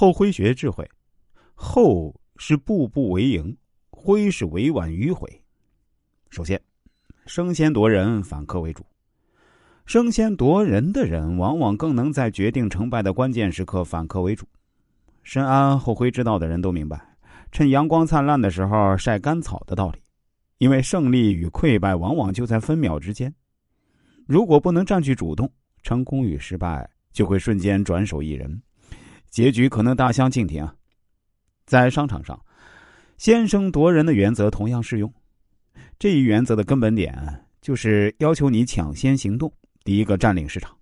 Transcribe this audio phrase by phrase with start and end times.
[0.00, 0.88] 后徽学智慧，
[1.56, 3.56] 后是步步为营，
[3.90, 5.42] 徽是委婉迂回。
[6.30, 6.62] 首先，
[7.26, 8.86] 升仙夺人，反客为主。
[9.86, 14.46] 升仙夺人的人，往往更能在决定成败的关键时刻反客为主。
[15.24, 17.16] 深谙后辉之道的人都明白，
[17.50, 20.00] 趁阳光灿烂的时候晒干草的道理，
[20.58, 23.34] 因为胜利与溃败往往就在分秒之间。
[24.28, 25.52] 如果不能占据主动，
[25.82, 28.62] 成功与失败就会瞬间转手一人。
[29.30, 30.74] 结局可能大相径庭啊。
[31.66, 32.40] 在商场上，
[33.16, 35.12] 先声夺人的原则同样适用。
[35.98, 39.52] 这一原则的根本点就是要求你抢先行动，
[39.84, 40.74] 第一个占领市场。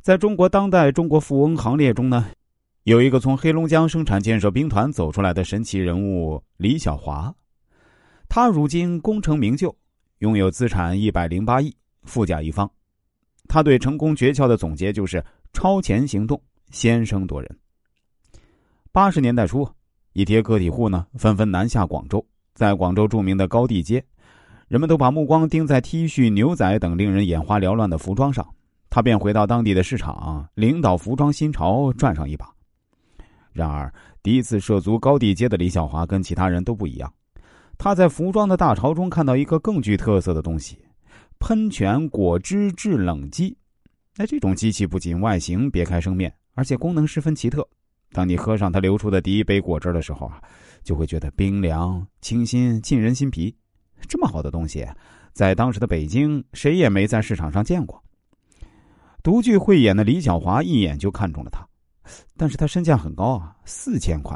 [0.00, 2.26] 在中国当代中国富翁行列中呢，
[2.84, 7.34] 有一个从黑龙江生产建设兵团走出来的神奇人物李小华。
[8.28, 9.76] 他如今功成名就，
[10.18, 12.70] 拥有资产一百零八亿，富甲一方。
[13.48, 16.40] 他对成功诀窍的总结就是超前行动。
[16.70, 17.58] 先声夺人。
[18.92, 19.68] 八十年代初，
[20.12, 24.04] 一些个体户呢纷纷南下广州，在广州著名的高地街，
[24.68, 28.46] 人们都把目光盯在 T 恤、牛仔等令人眼花缭乱的服装上，
[28.88, 32.50] 他便回到当地的市场，领导服装新潮，赚上一把。
[33.52, 37.12] 然而，第一次涉足高地街的李小华跟其他人都不一样，
[37.78, 40.78] 他在服装的大潮中看到一个更具特色的东西——
[41.38, 43.56] 喷泉果汁制冷机。
[44.16, 46.32] 那这种机器不仅外形别开生面。
[46.56, 47.66] 而且功能十分奇特，
[48.12, 50.42] 当你喝上它流出的第一杯果汁的时候啊，
[50.82, 53.54] 就会觉得冰凉、清新、沁人心脾。
[54.08, 54.88] 这么好的东西，
[55.34, 58.02] 在当时的北京，谁也没在市场上见过。
[59.22, 61.68] 独具慧眼的李小华一眼就看中了它，
[62.38, 64.34] 但是他身价很高啊，四千块，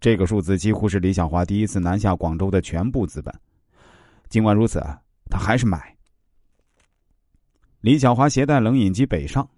[0.00, 3.32] 这个数字几乎是李小华第一次南下广州的全部资本。
[4.28, 4.82] 尽管如此，
[5.30, 5.96] 他还是买。
[7.80, 9.48] 李小华携带冷饮机北上。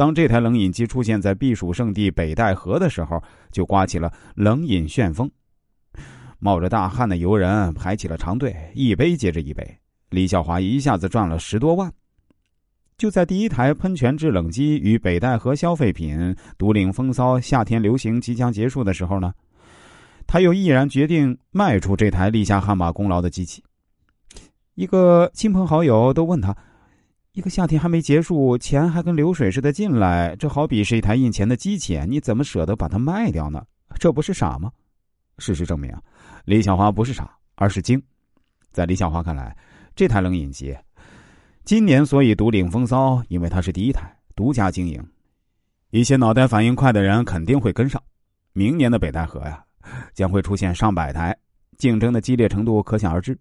[0.00, 5.30] 当这台冷饮机出现在避暑胜地北戴河的时候，就刮起了冷饮旋风。
[6.38, 9.78] 冒着大汗的游人排起了长队，一杯接着一杯。
[10.08, 11.92] 李小华一下子赚了十多万。
[12.96, 19.34] 就在第一台喷泉制冷机与北戴河消费品独领风骚夏天流行即将结束的时候呢，
[20.26, 23.62] 他又毅然决定卖出这台立下汗马功劳的机器。
[24.76, 26.56] 一个亲朋好友都问他。
[27.40, 33.64] 一个夏天还没结束，钱还跟流水似的进来，这好比是一台印钱的机器，你怎么舍得把它卖掉呢？
[33.98, 34.70] 这不是傻吗？
[35.38, 35.90] 事实证明，
[36.44, 37.98] 李小华不是傻，而是精。
[38.72, 39.56] 在李小华看来，
[39.96, 40.76] 这台冷饮机
[41.64, 45.02] 今年所以独领风骚，因为它是第一台，独家经营。
[45.92, 47.98] 一些脑袋反应快的人肯定会跟上。
[48.52, 49.64] 明年的北戴河呀，
[50.12, 51.34] 将会出现上百台，
[51.78, 53.34] 竞争的激烈程度可想而知。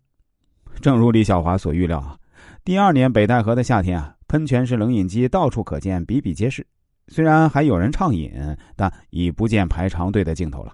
[0.80, 2.18] 正如李小华所预料啊。
[2.64, 6.66] 第二年北戴河的夏天啊，喷泉式冷饮机到处可见，比比皆是。
[7.08, 8.32] 虽然还有人畅饮，
[8.76, 10.74] 但已不见排长队的镜头了。